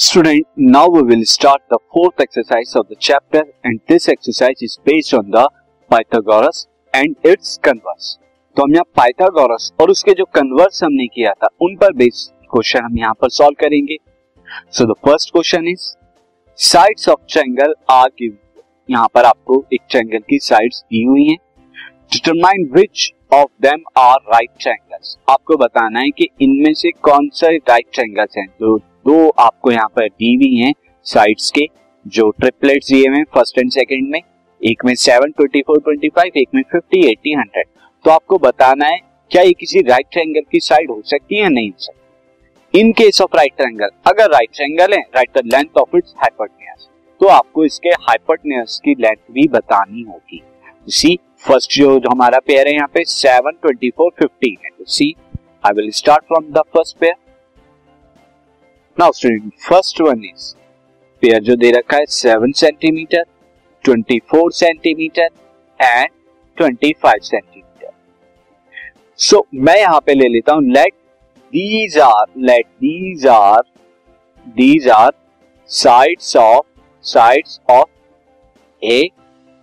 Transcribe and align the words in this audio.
student, 0.00 0.46
now 0.56 0.88
we 0.88 1.02
will 1.02 1.24
start 1.26 1.60
the 1.68 1.78
fourth 1.92 2.18
exercise 2.20 2.74
of 2.74 2.88
the 2.88 2.96
chapter 2.98 3.42
and 3.62 3.80
this 3.86 4.08
exercise 4.08 4.62
is 4.62 4.78
based 4.82 5.12
on 5.12 5.30
the 5.30 5.46
Pythagoras 5.90 6.68
and 6.94 7.16
its 7.22 7.58
converse. 7.58 8.06
तो 8.56 8.62
हम 8.62 8.72
यहाँ 8.74 8.84
Pythagoras 8.96 9.70
और 9.80 9.90
उसके 9.90 10.12
जो 10.20 10.24
converse 10.34 10.82
हमने 10.84 11.06
किया 11.06 11.32
था 11.42 11.48
उन 11.62 11.76
पर 11.80 11.92
बेस्ड 12.00 12.32
क्वेश्चन 12.50 12.84
हम 12.84 12.98
यहाँ 12.98 13.14
पर 13.20 13.30
सॉल्व 13.30 13.56
करेंगे। 13.60 13.96
So 14.72 14.86
the 14.86 14.96
first 15.06 15.32
question 15.32 15.68
is 15.68 15.86
sides 16.58 17.08
of 17.08 17.20
triangle 17.32 17.74
are 17.90 18.08
given 18.18 18.62
यहाँ 18.88 19.08
पर 19.14 19.24
आपको 19.24 19.64
एक 19.74 19.80
ट्रायंगल 19.90 20.24
की 20.30 20.38
साइड्स 20.48 20.82
दी 20.82 21.04
हुई 21.04 21.28
हैं। 21.28 21.38
Determine 22.12 22.70
which 22.76 23.10
of 23.32 23.50
them 23.62 23.84
are 23.98 24.16
right 24.32 24.50
triangles 24.60 25.16
आपको 25.30 25.56
बताना 25.64 26.00
है 26.00 26.10
कि 26.18 26.28
इनमें 26.42 26.72
से 26.74 26.90
कौन 27.02 27.28
सा 27.34 27.50
राइट 27.68 27.86
ट्रायंगल्स 27.94 28.36
हैं। 28.38 28.46
जो 28.60 28.78
दो 29.06 29.28
आपको 29.40 29.70
यहाँ 29.72 29.88
पर 29.96 30.08
दी 30.08 30.34
हुई 30.34 30.54
हैं 30.56 30.72
साइड्स 31.06 31.50
के 31.50 31.66
जो 32.06 32.30
ट्रिपलेट्स 32.30 32.90
दिए 32.90 33.08
हुए 33.08 33.22
फ़र्स्ट 33.34 33.58
एंड 33.58 33.70
सेकंड 33.70 34.10
में 34.12 34.20
एक 34.60 34.84
में 34.84 34.94
seven 34.94 35.30
twenty 35.30 35.60
four 35.62 35.80
twenty 35.80 36.08
five 36.08 36.32
एक 36.36 36.48
में 36.54 36.62
फिफ्टी 36.72 37.00
एटी 37.10 37.34
हंड्रेड 37.34 37.66
तो 38.04 38.10
आपको 38.10 38.38
बताना 38.38 38.86
है 38.86 38.98
क्या 39.30 39.42
ये 39.42 39.52
किसी 39.52 39.80
राइट 39.82 40.06
ट्रायंगल 40.12 40.42
की 40.52 40.60
साइड 40.60 40.90
हो 40.90 41.00
सकती 41.06 41.40
है 41.40 41.48
नहीं 41.48 41.70
हो 41.70 41.76
सकती? 41.78 42.80
In 42.80 42.92
case 42.92 43.20
of 43.20 43.36
right 43.36 43.56
triangle 43.56 43.88
अगर 44.06 44.30
राइट 44.30 44.50
ट्रायंगल 44.54 44.92
है 44.94 45.00
right 45.16 45.38
the 45.38 45.42
length 45.54 45.78
of 45.78 45.96
its 45.96 46.14
hypotenuse 46.18 46.88
तो 47.20 47.26
आपको 47.28 47.64
इसके 47.64 47.88
हाइपोटेन्यूज 48.02 48.78
की 48.84 48.94
लेंथ 49.00 49.32
भी 49.32 49.46
बतानी 49.48 50.02
होगी। 50.02 50.42
सी 50.88 51.18
फ़र्स्ट 51.44 51.72
जो, 51.72 51.98
जो 51.98 52.10
हमारा 52.10 52.38
पेयर 52.46 52.68
है 52.68 52.74
यहाँ 52.74 52.88
पे 52.94 53.04
सेवन 53.06 53.58
ट्वेंटी 53.62 53.90
फोर 53.90 54.10
फिफ्टीन 54.18 54.56
है। 54.64 54.70
तो 54.70 54.84
see 54.88 55.14
I 55.64 55.72
will 55.76 55.90
start 55.94 56.24
from 56.24 56.52
the 56.52 56.62
first 56.74 56.96
pair 56.98 57.14
now 59.00 59.12
student 59.12 59.52
first 59.68 60.00
one 60.00 60.24
is 60.24 60.54
pair 61.22 61.42
जो 61.42 61.54
दे 61.56 61.70
रखा 61.72 61.96
है 61.96 62.06
seven 62.10 62.50
centimetre 62.52 63.22
twenty 63.84 64.18
four 64.30 64.52
centimetre 64.52 65.28
and 65.80 66.08
twenty 66.58 66.92
five 67.02 67.22
centimetre 67.22 67.92
so 69.18 69.44
मैं 69.54 69.76
यहाँ 69.78 70.00
पे 70.06 70.14
ले 70.14 70.28
लेता 70.28 70.54
हूँ 70.54 70.62
let 70.72 70.92
these 71.52 71.98
are 71.98 72.26
let 72.40 72.66
these 72.80 73.26
are 73.26 73.62
these 74.56 74.88
are 74.88 75.10
sides 75.70 76.36
of 76.36 76.66
sides 77.04 77.58
of 77.70 78.84
a 78.84 79.00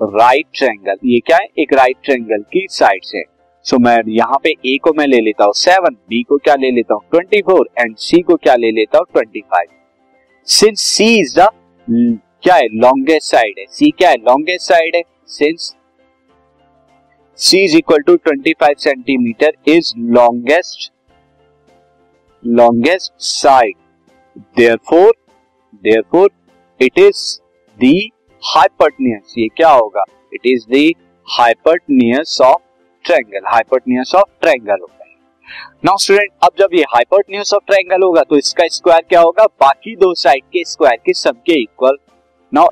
right 0.00 0.46
triangle 0.54 1.08
ये 1.08 1.20
क्या 1.26 1.36
है? 1.36 1.48
एक 1.58 1.72
राइट 1.74 1.96
ट्रायंगल 2.04 2.42
की 2.52 2.66
साइड्स 2.70 3.12
है. 3.14 3.22
सो 3.64 3.76
so, 3.76 3.82
मैं 3.82 3.96
यहाँ 4.08 4.38
पे 4.44 4.50
ए 4.66 4.76
को 4.82 4.92
मैं 4.92 5.06
ले 5.06 5.20
लेता 5.20 5.44
हूँ 5.44 5.52
सेवन 5.56 5.94
बी 6.08 6.22
को 6.22 6.36
क्या 6.38 6.54
ले 6.54 6.70
लेता 6.70 6.94
हूँ 6.94 7.02
ट्वेंटी 7.10 7.40
फोर 7.42 7.68
एंड 7.78 7.96
सी 7.98 8.20
को 8.22 8.36
क्या 8.36 8.54
ले 8.54 8.70
लेता 8.70 8.98
हूँ 8.98 9.06
twenty 9.12 9.40
five 9.40 9.68
since 10.48 10.80
C 10.80 11.04
is 11.20 11.38
the 11.40 11.48
क्या 11.88 12.54
है? 12.54 12.66
लॉन्गेस्ट 12.74 13.30
साइड 13.30 13.58
है. 13.58 13.64
सी 13.68 13.90
क्या 13.90 14.08
है? 14.10 14.16
लॉन्गेस्ट 14.18 14.68
साइड 14.68 14.96
है. 14.96 15.02
Since 15.28 15.74
C 17.38 17.62
is 17.64 17.76
equal 17.76 18.02
to 18.06 18.16
twenty 18.16 18.52
five 18.52 18.74
centimetre 18.78 19.52
is 19.68 19.92
longest 20.14 20.90
longest 22.42 23.12
side 23.18 23.74
therefore 24.88 25.12
therefore 26.10 26.30
it 26.80 26.98
is 26.98 27.22
the 27.78 28.10
hypotenuse 28.42 29.34
ये 29.38 29.48
क्या 29.56 29.70
होगा? 29.70 30.04
It 30.34 30.46
is 30.46 30.66
the 30.70 30.94
hypotenuse 31.26 32.38
of 32.40 32.60
triangle 33.04 33.46
hypotenuse 33.46 34.14
of 34.14 34.30
triangle 34.40 34.86
है 34.92 35.10
now 35.84 35.96
student 35.98 36.30
अब 36.44 36.50
जब 36.58 36.74
ये 36.74 36.82
hypotenuse 36.94 37.52
of 37.54 37.64
triangle 37.66 38.02
होगा 38.02 38.22
तो 38.22 38.36
इसका 38.36 38.66
स्क्वायर 38.68 39.02
क्या 39.08 39.20
होगा? 39.20 39.44
बाकी 39.60 39.94
दो 39.96 40.12
साइड 40.16 40.42
के 40.52 40.64
स्क्वायर 40.64 40.96
के 41.06 41.12
सबके 41.14 41.60
इक्वल 41.62 41.96
नाउ 42.52 42.68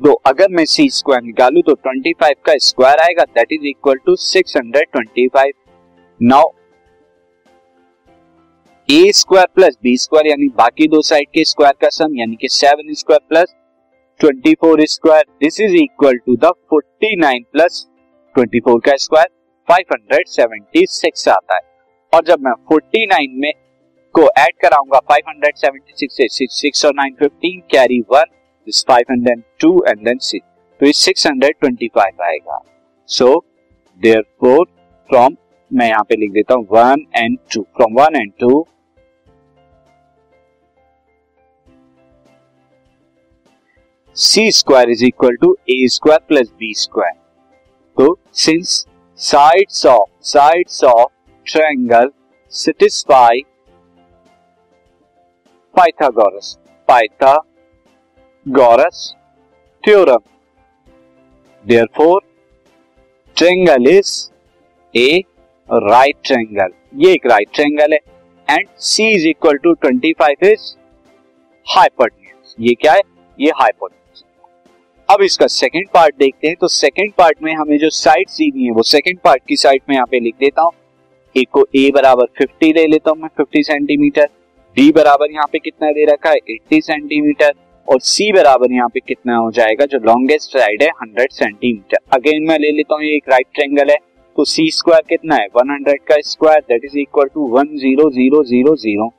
दो 0.00 0.12
अगर 0.26 0.48
मैं 0.50 0.64
सी 0.66 0.88
स्क्वायर 0.90 1.22
निकालू 1.22 1.62
तो 1.62 1.72
25 1.86 2.34
का 2.46 2.52
स्क्वायर 2.66 3.00
आएगा 3.00 3.24
that 3.34 3.52
is 3.52 3.66
equal 3.66 3.98
to 4.06 4.14
625 4.16 5.52
now 6.20 6.48
A 8.88 9.10
square 9.14 9.46
plus 9.54 9.76
B 9.82 9.96
square 9.96 10.26
यानी 10.26 10.48
बाकी 10.56 10.86
दो 10.88 11.02
साइड 11.02 11.28
के 11.34 11.44
स्क्वायर 11.44 11.74
का 11.82 11.88
सम 11.88 12.16
यानी 12.18 12.36
कि 12.36 12.48
seven 12.50 12.94
square 12.94 13.20
plus 13.28 13.54
twenty 14.20 14.54
four 14.54 14.84
square 14.86 15.24
this 15.40 15.60
is 15.60 15.76
equal 15.76 16.16
to 16.16 16.36
the 16.36 16.52
forty 16.70 17.14
nine 17.16 17.44
plus 17.52 17.86
24 18.36 18.80
का 18.86 18.96
स्क्वायर 18.96 19.28
576 19.68 21.28
आता 21.28 21.54
है। 21.54 21.60
और 22.12 22.24
जब 22.26 22.40
मैं 22.44 22.52
49 22.72 23.34
में 23.42 23.52
को 24.14 24.22
ऐड 24.38 24.54
कराऊँगा 24.62 25.00
576 25.10 26.28
से 26.28 26.46
6 26.48 26.84
और 26.86 26.94
9 26.94 27.10
15 27.20 27.60
कैरी 27.72 28.00
1 28.12 28.32
दिस 28.66 28.84
502 28.90 29.70
एंड 29.88 30.04
देन 30.04 30.18
6 30.20 30.40
तो 30.80 30.86
ये 30.86 30.92
625 30.94 32.20
आएगा। 32.22 32.60
सो 33.08 33.28
देयरफॉर 34.00 34.64
फ्रॉम 35.10 35.36
मैं 35.70 35.88
यहाँ 35.88 36.04
पे 36.04 36.16
लिख 36.16 36.32
देता 36.32 36.54
हूँ 36.54 36.66
1 36.78 37.06
and 37.16 37.38
2 37.56 37.62
from 37.76 38.00
1 38.00 38.16
and 38.16 38.32
2 38.44 38.62
C 44.16 44.50
square 44.52 44.90
is 44.90 45.04
equal 45.04 45.36
to 45.36 45.56
A 45.70 45.86
square 45.88 46.20
plus 46.28 46.48
B 46.60 46.72
square 46.76 47.19
तो 48.00 48.08
since 48.40 48.74
sides 49.20 49.80
of 49.86 50.10
sides 50.24 50.76
of 50.84 51.10
triangle 51.46 52.10
satisfy 52.52 53.40
Pythagoras 55.74 56.46
Pythagoras 56.88 57.42
theorem 59.84 60.22
therefore 61.64 62.20
triangle 63.36 63.88
is 63.88 64.12
a 64.94 65.06
right 65.68 66.16
triangle 66.24 66.70
ये 67.04 67.12
एक 67.12 67.26
right 67.26 67.48
triangle 67.54 67.92
है. 67.92 67.98
And 68.48 68.66
C 68.88 69.10
is 69.10 69.26
equal 69.28 69.56
to 69.64 69.72
twenty 69.82 70.12
five 70.20 70.36
is 70.52 70.64
hypotenuse 71.66 72.54
ये 72.68 72.74
क्या 72.74 72.92
है? 72.92 73.02
ये 73.38 73.50
hypotenuse 73.60 73.99
अब 75.10 75.22
इसका 75.22 75.46
सेकंड 75.46 75.88
पार्ट 75.94 76.14
देखते 76.18 76.48
हैं। 76.48 76.56
तो 76.60 76.68
सेकंड 76.68 77.12
पार्ट 77.12 77.42
में 77.42 77.52
हमें 77.54 77.78
जो 77.78 77.88
साइड 77.90 78.28
दी 78.30 78.64
है, 78.64 78.70
वो 78.70 78.82
सेकंड 78.82 79.18
पार्ट 79.18 79.42
की 79.48 79.56
साइड 79.56 79.80
में 79.88 79.94
यहाँ 79.94 80.06
पे 80.10 80.18
लिख 80.20 80.34
देता 80.40 80.62
हूँ। 80.62 80.72
ए 81.36 81.44
को 81.52 81.64
ए 81.76 81.90
बराबर 81.94 82.26
50 82.36 82.72
ले 82.74 82.86
लेता 82.86 83.10
हूँ 83.10 83.18
मैं 83.20 83.28
50 83.40 83.62
सेंटीमीटर 83.66 84.28
डी 84.76 84.90
बराबर 84.92 85.32
यहाँ 85.32 85.46
पे 85.52 85.58
कितना 85.58 85.90
दे 85.92 86.04
रखा 86.04 86.30
है? 86.30 86.36
80 86.50 86.80
सेंटीमीटर 86.82 87.52
और 87.88 88.00
सी 88.02 88.30
बराबर 88.32 88.72
यहाँ 88.72 88.88
पे 88.88 89.00
कितना 89.00 89.36
हो 89.36 89.50
जाएगा? 89.50 89.86
जो 89.86 89.98
लॉन्गेस्ट 90.00 90.52
साइड 90.52 90.82
है 90.82 90.90
100 90.98 91.32
सेंटीमीटर 91.32 91.98
अगेन 92.14 92.46
मैं 92.48 92.58
ले 92.58 92.70
लेता 92.72 92.94
हूँ, 92.94 93.04
ये 93.04 93.16
एक 93.16 93.28
राइट 93.30 93.46
ट्रेंगल 93.54 93.90
है। 93.90 93.96
तो 94.38 94.44
सी 94.46 94.70
स्क्वायर 94.70 95.02
कितना 95.08 95.36
है? 95.36 95.46
100 95.56 95.96
का 96.08 96.20
square 96.26 96.60
that 96.68 96.84
is 96.84 96.98
equal 96.98 97.28
to 97.34 97.46
one 97.56 97.76
zero 97.78 98.10
zero 98.10 98.42
zero 98.44 98.76
zero 98.76 99.12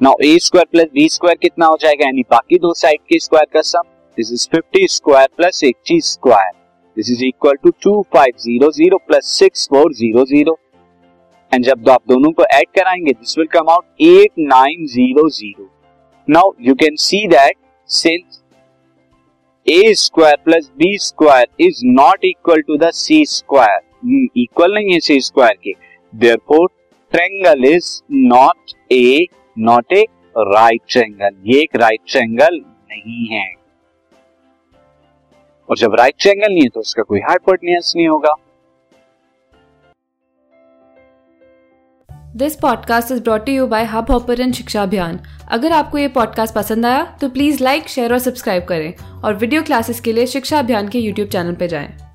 now 0.00 0.14
A 0.24 0.36
square 0.40 0.66
plus 0.72 0.88
B 0.94 1.08
square 1.08 1.36
कितना 1.42 1.66
हो 1.66 1.76
जाएगा? 1.80 2.06
यानी 2.06 2.22
बाकी 2.30 2.58
दो 2.58 2.72
साइड 2.74 3.00
के 3.08 3.18
स्क्वायर 3.18 3.46
का 3.52 3.62
sum 3.64 3.92
this 4.16 4.32
is 4.32 4.48
50 4.54 4.86
square 4.90 5.28
plus 5.36 5.60
B 5.86 6.00
square 6.02 6.50
this 6.96 7.10
is 7.10 7.24
equal 7.24 7.56
to 7.64 7.70
two 7.82 8.00
five 8.14 8.36
zero 8.40 8.70
zero 8.72 8.98
plus 9.08 9.32
six 9.38 9.66
four 9.70 9.92
zero 9.94 10.24
zero 10.26 10.58
and 11.52 11.64
जब 11.64 11.88
आप 11.90 12.02
दोनों 12.08 12.30
को 12.32 12.44
ऐड 12.44 12.66
कराएँगे 12.78 13.12
this 13.12 13.38
will 13.38 13.46
come 13.52 13.70
out 13.70 13.84
eight 14.02 14.32
nine 14.38 14.86
zero 14.94 15.28
zero 15.30 15.68
now 16.28 16.52
you 16.60 16.74
can 16.74 16.96
see 17.00 17.26
that 17.28 17.56
since 17.90 18.42
A 19.66 19.92
square 19.96 20.36
plus 20.44 20.70
B 20.78 20.96
square 21.02 21.46
is 21.60 21.80
not 21.86 22.24
equal 22.24 22.60
to 22.62 22.76
the 22.78 22.90
C 22.94 23.24
square 23.26 24.30
equal 24.38 24.74
नहीं 24.74 24.92
है 24.92 24.98
C 25.00 25.20
square 25.20 25.58
के 25.64 25.72
therefore 26.12 26.68
triangle 27.12 27.64
is 27.64 27.90
not 28.12 28.72
a 28.92 29.26
not 29.56 29.92
a 29.92 30.04
right 30.36 30.80
triangle 30.88 31.36
ये 31.46 31.60
एक 31.60 31.76
right 31.76 32.00
triangle 32.08 32.60
नहीं 32.90 33.26
है। 33.28 33.44
और 35.70 35.76
जब 35.76 35.94
right 35.94 36.14
triangle 36.20 36.52
नहीं 36.52 36.62
है 36.62 36.68
तो 36.68 36.80
उसका 36.80 37.02
कोई 37.02 37.20
हाइपोटेन्यूस 37.20 37.92
नहीं 37.96 38.08
होगा। 38.08 38.34
This 42.36 42.56
podcast 42.56 43.12
is 43.12 43.22
brought 43.22 43.48
you 43.48 43.66
by 43.66 43.84
Hubhopper 44.10 44.52
शिक्षा 44.52 44.82
अभियान 44.82 45.20
अगर 45.48 45.72
आपको 45.72 45.98
ये 45.98 46.08
पॉडकास्ट 46.08 46.54
पसंद 46.54 46.86
आया 46.86 47.04
तो 47.20 47.28
प्लीज़ 47.28 47.62
लाइक 47.64 47.88
शेयर 47.88 48.12
और 48.12 48.18
सब्सक्राइब 48.18 48.64
करें। 48.64 48.94
और 49.24 49.34
वीडियो 49.34 49.62
क्लासेस 49.62 50.00
के 50.00 50.12
लिए 50.12 50.26
शिक्षा 50.26 50.58
अभियान 50.58 50.88
के 50.88 50.98
यूट्यूब 50.98 51.28
चैनल 51.28 51.54
पर 51.54 51.66
जाएँ। 51.66 52.05